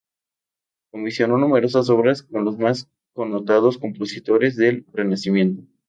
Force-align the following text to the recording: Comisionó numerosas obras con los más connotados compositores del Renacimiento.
Comisionó 0.91 1.37
numerosas 1.37 1.91
obras 1.91 2.23
con 2.23 2.43
los 2.43 2.57
más 2.57 2.89
connotados 3.13 3.77
compositores 3.77 4.55
del 4.55 4.83
Renacimiento. 4.91 5.61